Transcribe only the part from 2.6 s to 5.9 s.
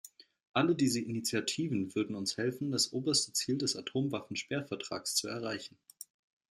das oberste Ziel des Atomwaffensperrvertrags zu erreichen.